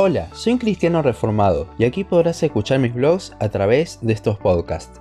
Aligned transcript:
Hola, 0.00 0.28
soy 0.32 0.52
un 0.52 0.60
cristiano 0.60 1.02
reformado 1.02 1.66
y 1.76 1.84
aquí 1.84 2.04
podrás 2.04 2.40
escuchar 2.44 2.78
mis 2.78 2.94
blogs 2.94 3.32
a 3.40 3.48
través 3.48 3.98
de 4.00 4.12
estos 4.12 4.38
podcasts. 4.38 5.00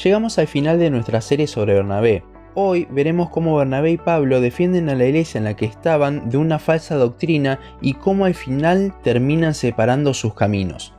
Llegamos 0.00 0.38
al 0.38 0.46
final 0.46 0.78
de 0.78 0.90
nuestra 0.90 1.20
serie 1.20 1.48
sobre 1.48 1.74
Bernabé. 1.74 2.22
Hoy 2.54 2.86
veremos 2.88 3.30
cómo 3.30 3.56
Bernabé 3.56 3.90
y 3.90 3.96
Pablo 3.96 4.40
defienden 4.40 4.90
a 4.90 4.94
la 4.94 5.06
iglesia 5.06 5.38
en 5.38 5.44
la 5.44 5.56
que 5.56 5.64
estaban 5.64 6.30
de 6.30 6.36
una 6.36 6.60
falsa 6.60 6.94
doctrina 6.94 7.58
y 7.80 7.94
cómo 7.94 8.26
al 8.26 8.34
final 8.34 8.94
terminan 9.02 9.54
separando 9.54 10.14
sus 10.14 10.34
caminos. 10.34 10.94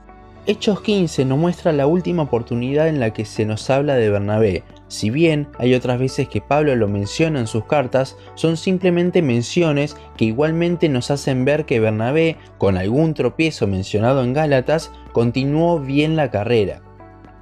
Hechos 0.50 0.82
15 0.82 1.26
nos 1.26 1.38
muestra 1.38 1.72
la 1.74 1.86
última 1.86 2.24
oportunidad 2.24 2.88
en 2.88 3.00
la 3.00 3.14
que 3.14 3.24
se 3.24 3.46
nos 3.46 3.70
habla 3.70 3.94
de 3.94 4.10
Bernabé, 4.10 4.64
si 4.88 5.12
bien 5.12 5.48
hay 5.60 5.76
otras 5.76 6.00
veces 6.00 6.28
que 6.28 6.42
Pablo 6.42 6.76
lo 6.76 6.88
menciona 6.88 7.40
en 7.40 7.46
sus 7.46 7.66
cartas, 7.66 8.18
son 8.34 8.58
simplemente 8.58 9.22
menciones 9.22 9.96
que 10.18 10.26
igualmente 10.26 10.90
nos 10.90 11.12
hacen 11.12 11.46
ver 11.46 11.68
que 11.68 11.80
Bernabé, 11.80 12.38
con 12.58 12.78
algún 12.78 13.14
tropiezo 13.14 13.68
mencionado 13.68 14.24
en 14.24 14.34
Gálatas, 14.34 14.92
continuó 15.12 15.80
bien 15.80 16.16
la 16.16 16.32
carrera. 16.32 16.82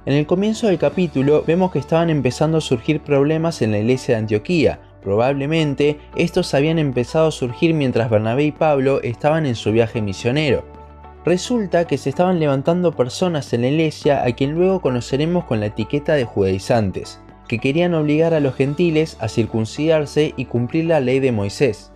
En 0.04 0.12
el 0.12 0.26
comienzo 0.26 0.66
del 0.66 0.76
capítulo 0.76 1.44
vemos 1.46 1.72
que 1.72 1.78
estaban 1.78 2.10
empezando 2.10 2.58
a 2.58 2.60
surgir 2.60 3.00
problemas 3.00 3.62
en 3.62 3.70
la 3.70 3.78
iglesia 3.78 4.16
de 4.16 4.20
Antioquía. 4.20 4.80
Probablemente 5.02 5.96
estos 6.14 6.52
habían 6.52 6.78
empezado 6.78 7.28
a 7.28 7.32
surgir 7.32 7.72
mientras 7.72 8.10
Bernabé 8.10 8.44
y 8.44 8.52
Pablo 8.52 9.00
estaban 9.00 9.46
en 9.46 9.54
su 9.54 9.72
viaje 9.72 10.02
misionero. 10.02 10.77
Resulta 11.24 11.86
que 11.86 11.98
se 11.98 12.10
estaban 12.10 12.40
levantando 12.40 12.92
personas 12.92 13.52
en 13.52 13.62
la 13.62 13.68
iglesia 13.68 14.24
a 14.24 14.32
quien 14.32 14.54
luego 14.54 14.80
conoceremos 14.80 15.44
con 15.44 15.60
la 15.60 15.66
etiqueta 15.66 16.14
de 16.14 16.24
judaizantes 16.24 17.20
que 17.48 17.58
querían 17.58 17.94
obligar 17.94 18.34
a 18.34 18.40
los 18.40 18.54
gentiles 18.54 19.16
a 19.20 19.28
circuncidarse 19.28 20.34
y 20.36 20.44
cumplir 20.44 20.84
la 20.84 21.00
ley 21.00 21.18
de 21.18 21.32
Moisés. 21.32 21.90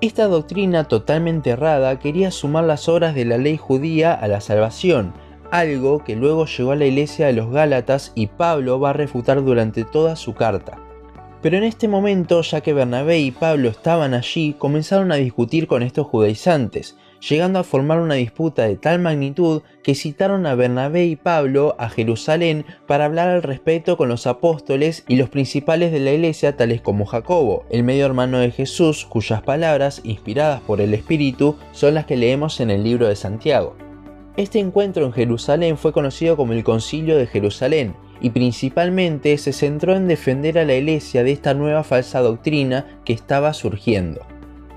Esta 0.00 0.26
doctrina 0.26 0.84
totalmente 0.84 1.50
errada 1.50 1.98
quería 1.98 2.30
sumar 2.30 2.64
las 2.64 2.88
obras 2.88 3.14
de 3.14 3.24
la 3.24 3.38
ley 3.38 3.56
judía 3.56 4.12
a 4.12 4.28
la 4.28 4.40
salvación, 4.40 5.12
algo 5.50 6.04
que 6.04 6.14
luego 6.14 6.44
llegó 6.46 6.72
a 6.72 6.76
la 6.76 6.84
iglesia 6.84 7.26
de 7.26 7.32
los 7.32 7.50
Gálatas 7.50 8.12
y 8.14 8.26
Pablo 8.26 8.78
va 8.78 8.90
a 8.90 8.92
refutar 8.92 9.42
durante 9.42 9.84
toda 9.84 10.14
su 10.16 10.34
carta. 10.34 10.78
Pero 11.40 11.56
en 11.56 11.64
este 11.64 11.88
momento, 11.88 12.42
ya 12.42 12.60
que 12.60 12.74
Bernabé 12.74 13.20
y 13.20 13.30
Pablo 13.30 13.68
estaban 13.68 14.12
allí, 14.12 14.54
comenzaron 14.58 15.12
a 15.12 15.16
discutir 15.16 15.68
con 15.68 15.82
estos 15.82 16.06
judaizantes, 16.08 16.96
llegando 17.20 17.58
a 17.58 17.64
formar 17.64 18.00
una 18.00 18.14
disputa 18.14 18.64
de 18.64 18.76
tal 18.76 18.98
magnitud 18.98 19.62
que 19.82 19.94
citaron 19.94 20.46
a 20.46 20.54
Bernabé 20.54 21.06
y 21.06 21.16
Pablo 21.16 21.76
a 21.78 21.88
Jerusalén 21.88 22.64
para 22.86 23.04
hablar 23.04 23.28
al 23.28 23.42
respecto 23.42 23.96
con 23.96 24.08
los 24.08 24.26
apóstoles 24.26 25.04
y 25.08 25.16
los 25.16 25.28
principales 25.28 25.92
de 25.92 26.00
la 26.00 26.12
iglesia 26.12 26.56
tales 26.56 26.80
como 26.80 27.06
Jacobo, 27.06 27.64
el 27.70 27.82
medio 27.82 28.06
hermano 28.06 28.38
de 28.38 28.50
Jesús, 28.50 29.06
cuyas 29.06 29.42
palabras, 29.42 30.00
inspiradas 30.04 30.60
por 30.60 30.80
el 30.80 30.94
Espíritu, 30.94 31.56
son 31.72 31.94
las 31.94 32.06
que 32.06 32.16
leemos 32.16 32.60
en 32.60 32.70
el 32.70 32.84
libro 32.84 33.08
de 33.08 33.16
Santiago. 33.16 33.76
Este 34.36 34.60
encuentro 34.60 35.04
en 35.04 35.12
Jerusalén 35.12 35.76
fue 35.76 35.92
conocido 35.92 36.36
como 36.36 36.52
el 36.52 36.62
Concilio 36.62 37.16
de 37.16 37.26
Jerusalén, 37.26 37.94
y 38.20 38.30
principalmente 38.30 39.36
se 39.38 39.52
centró 39.52 39.96
en 39.96 40.08
defender 40.08 40.58
a 40.58 40.64
la 40.64 40.74
iglesia 40.74 41.24
de 41.24 41.32
esta 41.32 41.54
nueva 41.54 41.84
falsa 41.84 42.20
doctrina 42.20 43.00
que 43.04 43.12
estaba 43.12 43.52
surgiendo. 43.52 44.20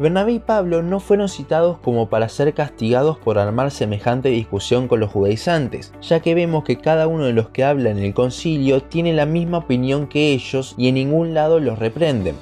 Bernabé 0.01 0.31
y 0.31 0.39
Pablo 0.39 0.81
no 0.81 0.99
fueron 0.99 1.29
citados 1.29 1.77
como 1.77 2.09
para 2.09 2.27
ser 2.27 2.55
castigados 2.55 3.19
por 3.19 3.37
armar 3.37 3.69
semejante 3.69 4.29
discusión 4.29 4.87
con 4.87 4.99
los 4.99 5.11
judaizantes, 5.11 5.93
ya 6.01 6.21
que 6.21 6.33
vemos 6.33 6.63
que 6.63 6.79
cada 6.79 7.05
uno 7.05 7.25
de 7.25 7.33
los 7.33 7.49
que 7.49 7.63
habla 7.63 7.91
en 7.91 7.99
el 7.99 8.15
concilio 8.15 8.81
tiene 8.81 9.13
la 9.13 9.27
misma 9.27 9.59
opinión 9.59 10.07
que 10.07 10.31
ellos 10.31 10.73
y 10.75 10.87
en 10.87 10.95
ningún 10.95 11.35
lado 11.35 11.59
los 11.59 11.77
reprenden. 11.77 12.35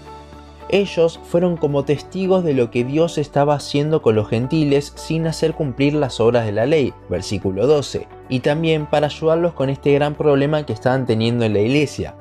Ellos 0.70 1.20
fueron 1.22 1.58
como 1.58 1.84
testigos 1.84 2.46
de 2.46 2.54
lo 2.54 2.72
que 2.72 2.86
Dios 2.86 3.18
estaba 3.18 3.56
haciendo 3.56 4.02
con 4.02 4.16
los 4.16 4.30
gentiles 4.30 4.94
sin 4.96 5.28
hacer 5.28 5.54
cumplir 5.54 5.96
las 5.96 6.22
obras 6.22 6.46
de 6.46 6.54
la 6.54 6.66
ley, 6.66 6.94
versículo 7.10 7.68
12, 7.68 8.08
y 8.30 8.40
también 8.40 8.86
para 8.86 9.08
ayudarlos 9.08 9.52
con 9.52 9.70
este 9.70 9.92
gran 9.92 10.16
problema 10.16 10.66
que 10.66 10.72
estaban 10.72 11.06
teniendo 11.06 11.44
en 11.44 11.52
la 11.52 11.60
iglesia, 11.60 12.16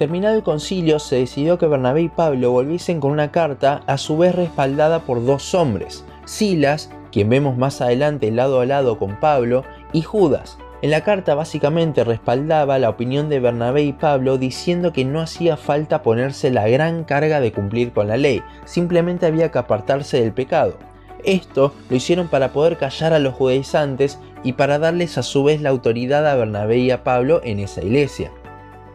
Terminado 0.00 0.34
el 0.34 0.42
concilio, 0.42 0.98
se 0.98 1.16
decidió 1.16 1.58
que 1.58 1.66
Bernabé 1.66 2.00
y 2.00 2.08
Pablo 2.08 2.52
volviesen 2.52 3.00
con 3.00 3.10
una 3.10 3.30
carta, 3.30 3.82
a 3.86 3.98
su 3.98 4.16
vez 4.16 4.34
respaldada 4.34 5.00
por 5.00 5.22
dos 5.22 5.52
hombres, 5.54 6.06
Silas, 6.24 6.90
quien 7.12 7.28
vemos 7.28 7.58
más 7.58 7.82
adelante 7.82 8.30
lado 8.30 8.62
a 8.62 8.64
lado 8.64 8.98
con 8.98 9.20
Pablo, 9.20 9.62
y 9.92 10.00
Judas. 10.00 10.56
En 10.80 10.90
la 10.90 11.04
carta 11.04 11.34
básicamente 11.34 12.02
respaldaba 12.02 12.78
la 12.78 12.88
opinión 12.88 13.28
de 13.28 13.40
Bernabé 13.40 13.82
y 13.82 13.92
Pablo 13.92 14.38
diciendo 14.38 14.94
que 14.94 15.04
no 15.04 15.20
hacía 15.20 15.58
falta 15.58 16.02
ponerse 16.02 16.50
la 16.50 16.66
gran 16.66 17.04
carga 17.04 17.38
de 17.38 17.52
cumplir 17.52 17.92
con 17.92 18.08
la 18.08 18.16
ley, 18.16 18.42
simplemente 18.64 19.26
había 19.26 19.50
que 19.50 19.58
apartarse 19.58 20.18
del 20.18 20.32
pecado. 20.32 20.78
Esto 21.24 21.74
lo 21.90 21.96
hicieron 21.96 22.28
para 22.28 22.54
poder 22.54 22.78
callar 22.78 23.12
a 23.12 23.18
los 23.18 23.34
judaizantes 23.34 24.18
y 24.44 24.54
para 24.54 24.78
darles 24.78 25.18
a 25.18 25.22
su 25.22 25.44
vez 25.44 25.60
la 25.60 25.68
autoridad 25.68 26.26
a 26.26 26.36
Bernabé 26.36 26.78
y 26.78 26.90
a 26.90 27.04
Pablo 27.04 27.42
en 27.44 27.58
esa 27.58 27.82
iglesia. 27.82 28.32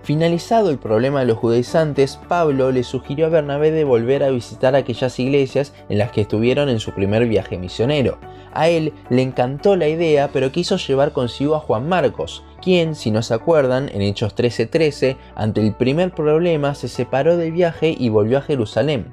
Finalizado 0.05 0.69
el 0.69 0.77
problema 0.77 1.21
de 1.21 1.25
los 1.25 1.39
judaizantes, 1.39 2.19
Pablo 2.27 2.71
le 2.71 2.83
sugirió 2.83 3.25
a 3.25 3.29
Bernabé 3.29 3.71
de 3.71 3.85
volver 3.85 4.21
a 4.23 4.29
visitar 4.29 4.75
aquellas 4.75 5.17
iglesias 5.19 5.73
en 5.89 5.97
las 5.97 6.11
que 6.11 6.21
estuvieron 6.21 6.69
en 6.69 6.79
su 6.79 6.91
primer 6.91 7.27
viaje 7.27 7.57
misionero. 7.57 8.19
A 8.53 8.69
él 8.69 8.93
le 9.09 9.23
encantó 9.23 9.75
la 9.75 9.87
idea, 9.87 10.29
pero 10.31 10.51
quiso 10.51 10.77
llevar 10.77 11.11
consigo 11.11 11.55
a 11.55 11.59
Juan 11.59 11.89
Marcos, 11.89 12.43
quien, 12.61 12.93
si 12.93 13.09
no 13.09 13.23
se 13.23 13.33
acuerdan, 13.33 13.89
en 13.91 14.03
Hechos 14.03 14.35
13:13, 14.35 15.17
ante 15.33 15.61
el 15.61 15.73
primer 15.73 16.13
problema 16.13 16.75
se 16.75 16.87
separó 16.87 17.35
del 17.35 17.51
viaje 17.51 17.95
y 17.97 18.09
volvió 18.09 18.37
a 18.37 18.41
Jerusalén. 18.41 19.07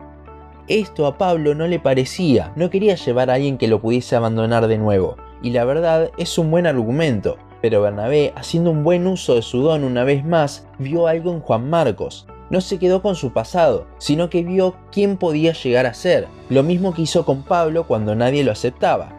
Esto 0.69 1.07
a 1.07 1.17
Pablo 1.17 1.55
no 1.55 1.69
le 1.69 1.81
parecía, 1.81 2.53
no 2.55 2.69
quería 2.69 2.97
llevar 2.97 3.31
a 3.31 3.35
alguien 3.35 3.57
que 3.57 3.67
lo 3.67 3.81
pudiese 3.81 4.15
abandonar 4.15 4.67
de 4.67 4.77
nuevo, 4.77 5.17
y 5.43 5.53
la 5.53 5.65
verdad 5.65 6.11
es 6.19 6.37
un 6.37 6.51
buen 6.51 6.67
argumento, 6.67 7.39
pero 7.63 7.81
Bernabé, 7.81 8.35
haciendo 8.37 8.71
un 8.71 8.83
buen 8.83 9.07
uso 9.07 9.37
de 9.37 9.43
su 9.43 9.63
don 9.63 9.85
una 9.85 10.05
vez 10.05 10.25
más, 10.25 10.67
vio 10.79 11.07
algo 11.07 11.33
en 11.33 11.41
Juan 11.41 11.71
Marcos. 11.71 12.27
No 12.51 12.61
se 12.61 12.79
quedó 12.79 13.01
con 13.01 13.15
su 13.15 13.33
pasado, 13.33 13.87
sino 13.97 14.29
que 14.29 14.43
vio 14.43 14.75
quién 14.91 15.17
podía 15.17 15.55
llegar 15.55 15.87
a 15.87 15.95
ser, 15.95 16.27
lo 16.51 16.63
mismo 16.65 16.93
que 16.93 17.03
hizo 17.03 17.25
con 17.25 17.45
Pablo 17.45 17.87
cuando 17.87 18.15
nadie 18.15 18.45
lo 18.45 18.53
aceptaba. 18.53 19.17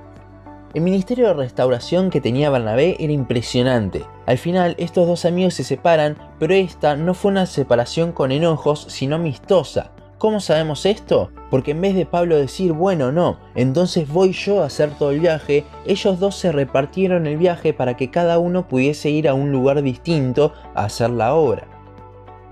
El 0.74 0.82
ministerio 0.82 1.28
de 1.30 1.36
restauración 1.36 2.10
que 2.10 2.20
tenía 2.20 2.50
Bernabé 2.50 2.98
era 3.00 3.14
impresionante. 3.14 4.04
Al 4.26 4.38
final 4.38 4.76
estos 4.78 5.08
dos 5.08 5.24
amigos 5.24 5.54
se 5.54 5.64
separan, 5.64 6.18
pero 6.38 6.54
esta 6.54 6.96
no 6.96 7.14
fue 7.14 7.32
una 7.32 7.46
separación 7.46 8.12
con 8.12 8.32
enojos, 8.32 8.86
sino 8.90 9.16
amistosa. 9.16 9.93
¿Cómo 10.24 10.40
sabemos 10.40 10.86
esto? 10.86 11.32
Porque 11.50 11.72
en 11.72 11.82
vez 11.82 11.96
de 11.96 12.06
Pablo 12.06 12.38
decir, 12.38 12.72
bueno, 12.72 13.12
no, 13.12 13.40
entonces 13.56 14.08
voy 14.08 14.32
yo 14.32 14.64
a 14.64 14.68
hacer 14.68 14.92
todo 14.92 15.12
el 15.12 15.20
viaje, 15.20 15.66
ellos 15.86 16.18
dos 16.18 16.36
se 16.38 16.54
repartieron 16.54 17.28
el 17.28 17.36
viaje 17.36 17.74
para 17.74 17.98
que 17.98 18.10
cada 18.10 18.40
uno 18.40 18.70
pudiese 18.70 19.10
ir 19.10 19.28
a 19.28 19.34
un 19.34 19.52
lugar 19.52 19.82
distinto 19.82 20.54
a 20.76 20.86
hacer 20.86 21.10
la 21.10 21.36
obra. 21.36 21.68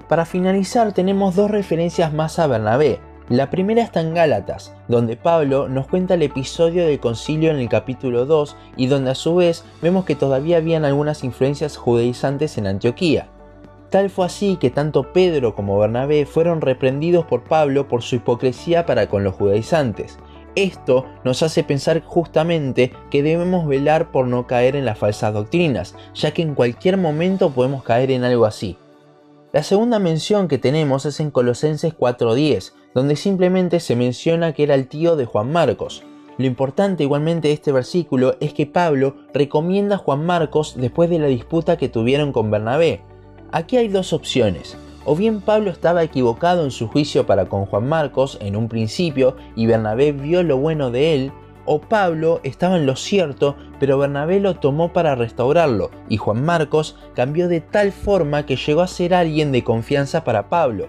Para 0.10 0.26
finalizar 0.26 0.92
tenemos 0.92 1.38
dos 1.38 1.50
referencias 1.50 2.12
más 2.12 2.40
a 2.40 2.48
Bernabé. 2.48 3.00
La 3.30 3.50
primera 3.50 3.84
está 3.84 4.02
en 4.02 4.16
Gálatas, 4.16 4.76
donde 4.90 5.16
Pablo 5.16 5.70
nos 5.70 5.88
cuenta 5.88 6.16
el 6.16 6.24
episodio 6.24 6.86
del 6.86 7.00
concilio 7.00 7.52
en 7.52 7.58
el 7.60 7.70
capítulo 7.70 8.26
2 8.26 8.58
y 8.76 8.88
donde 8.88 9.12
a 9.12 9.16
su 9.16 9.36
vez 9.36 9.64
vemos 9.82 10.04
que 10.04 10.18
todavía 10.18 10.58
habían 10.58 10.84
algunas 10.84 11.24
influencias 11.24 11.78
judaizantes 11.78 12.58
en 12.58 12.68
Antioquía. 12.68 13.30
Tal 13.92 14.10
fue 14.10 14.26
así 14.26 14.56
que 14.56 14.70
tanto 14.70 15.12
Pedro 15.12 15.54
como 15.54 15.78
Bernabé 15.78 16.26
fueron 16.26 16.62
reprendidos 16.62 17.26
por 17.26 17.44
Pablo 17.44 17.90
por 17.90 18.02
su 18.02 18.16
hipocresía 18.16 18.86
para 18.86 19.08
con 19.08 19.26
los 19.26 19.36
judaizantes. 19.36 20.18
Esto 20.56 21.06
nos 21.26 21.44
hace 21.44 21.66
pensar 21.66 22.02
justamente 22.02 22.94
que 23.10 23.22
debemos 23.22 23.68
velar 23.68 24.12
por 24.12 24.28
no 24.28 24.48
caer 24.48 24.78
en 24.78 24.86
las 24.86 24.98
falsas 24.98 25.34
doctrinas, 25.34 25.94
ya 26.14 26.32
que 26.32 26.42
en 26.42 26.56
cualquier 26.56 26.96
momento 26.96 27.52
podemos 27.52 27.84
caer 27.84 28.12
en 28.12 28.24
algo 28.24 28.46
así. 28.46 28.78
La 29.52 29.62
segunda 29.62 30.00
mención 30.00 30.48
que 30.48 30.58
tenemos 30.58 31.06
es 31.06 31.20
en 31.20 31.30
Colosenses 31.30 31.94
4.10, 31.94 32.72
donde 32.96 33.18
simplemente 33.18 33.82
se 33.82 33.98
menciona 33.98 34.54
que 34.54 34.64
era 34.64 34.76
el 34.76 34.88
tío 34.88 35.18
de 35.18 35.26
Juan 35.26 35.52
Marcos. 35.52 36.04
Lo 36.38 36.46
importante 36.46 37.04
igualmente 37.04 37.50
de 37.50 37.56
este 37.56 37.74
versículo 37.74 38.38
es 38.40 38.54
que 38.54 38.68
Pablo 38.68 39.18
recomienda 39.34 39.96
a 39.96 40.00
Juan 40.00 40.26
Marcos 40.26 40.76
después 40.78 41.10
de 41.10 41.20
la 41.20 41.28
disputa 41.28 41.76
que 41.76 41.90
tuvieron 41.90 42.32
con 42.32 42.50
Bernabé, 42.50 43.04
Aquí 43.52 43.76
hay 43.76 43.90
dos 43.90 44.14
opciones. 44.14 44.78
O 45.04 45.16
bien 45.16 45.42
Pablo 45.42 45.72
estaba 45.72 46.04
equivocado 46.04 46.64
en 46.64 46.72
su 46.72 46.88
juicio 46.88 47.26
para 47.26 47.46
con 47.46 47.66
Juan 47.66 47.90
Marcos 47.90 48.38
en 48.40 48.56
un 48.56 48.70
principio 48.70 49.36
y 49.56 49.66
Bernabé 49.66 50.14
vio 50.14 50.44
lo 50.44 50.58
bueno 50.58 50.92
de 50.92 51.16
él, 51.16 51.32
o 51.66 51.82
Pablo 51.82 52.40
estaba 52.44 52.78
en 52.78 52.86
lo 52.86 52.96
cierto, 52.96 53.56
pero 53.80 53.98
Bernabé 53.98 54.40
lo 54.40 54.56
tomó 54.56 54.94
para 54.94 55.16
restaurarlo, 55.16 55.92
y 56.08 56.18
Juan 56.18 56.44
Marcos 56.44 56.96
cambió 57.14 57.48
de 57.48 57.62
tal 57.62 57.92
forma 57.92 58.46
que 58.46 58.56
llegó 58.56 58.82
a 58.82 58.88
ser 58.88 59.14
alguien 59.14 59.52
de 59.52 59.64
confianza 59.64 60.24
para 60.24 60.50
Pablo. 60.50 60.88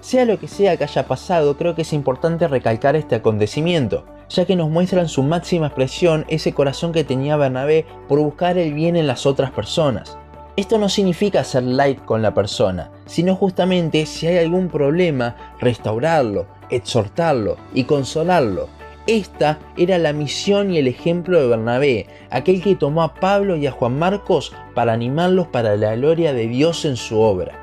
Sea 0.00 0.24
lo 0.24 0.38
que 0.38 0.48
sea 0.48 0.76
que 0.76 0.84
haya 0.84 1.06
pasado, 1.06 1.56
creo 1.56 1.74
que 1.74 1.82
es 1.82 1.92
importante 1.92 2.48
recalcar 2.48 2.96
este 2.96 3.14
acontecimiento, 3.14 4.04
ya 4.28 4.44
que 4.44 4.56
nos 4.56 4.70
muestra 4.70 5.00
en 5.00 5.08
su 5.08 5.22
máxima 5.22 5.66
expresión 5.66 6.24
ese 6.28 6.52
corazón 6.52 6.92
que 6.92 7.04
tenía 7.04 7.36
Bernabé 7.36 7.86
por 8.08 8.18
buscar 8.20 8.58
el 8.58 8.74
bien 8.74 8.96
en 8.96 9.06
las 9.06 9.26
otras 9.26 9.50
personas. 9.50 10.18
Esto 10.56 10.78
no 10.78 10.88
significa 10.88 11.42
ser 11.42 11.64
light 11.64 12.04
con 12.04 12.22
la 12.22 12.32
persona, 12.32 12.90
sino 13.06 13.34
justamente 13.34 14.06
si 14.06 14.28
hay 14.28 14.38
algún 14.38 14.68
problema, 14.68 15.34
restaurarlo, 15.58 16.46
exhortarlo 16.70 17.56
y 17.74 17.84
consolarlo. 17.84 18.68
Esta 19.08 19.58
era 19.76 19.98
la 19.98 20.12
misión 20.12 20.70
y 20.70 20.78
el 20.78 20.86
ejemplo 20.86 21.40
de 21.40 21.48
Bernabé, 21.48 22.06
aquel 22.30 22.62
que 22.62 22.76
tomó 22.76 23.02
a 23.02 23.14
Pablo 23.14 23.56
y 23.56 23.66
a 23.66 23.72
Juan 23.72 23.98
Marcos 23.98 24.52
para 24.74 24.92
animarlos 24.92 25.48
para 25.48 25.76
la 25.76 25.96
gloria 25.96 26.32
de 26.32 26.46
Dios 26.46 26.84
en 26.84 26.96
su 26.96 27.18
obra. 27.18 27.58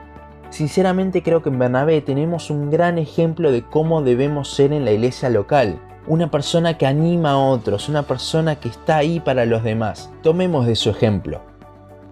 Sinceramente 0.50 1.24
creo 1.24 1.42
que 1.42 1.48
en 1.48 1.60
Bernabé 1.60 2.02
tenemos 2.02 2.50
un 2.50 2.70
gran 2.70 2.98
ejemplo 2.98 3.54
de 3.54 3.64
cómo 3.64 4.02
debemos 4.02 4.54
ser 4.54 4.74
en 4.74 4.84
la 4.84 4.92
iglesia 4.92 5.30
local. 5.30 5.80
Una 6.08 6.30
persona 6.30 6.78
que 6.78 6.86
anima 6.86 7.32
a 7.32 7.38
otros, 7.38 7.88
una 7.88 8.04
persona 8.04 8.58
que 8.58 8.68
está 8.68 8.98
ahí 8.98 9.22
para 9.22 9.46
los 9.46 9.64
demás. 9.64 10.12
Tomemos 10.22 10.66
de 10.66 10.76
su 10.76 10.90
ejemplo. 10.90 11.51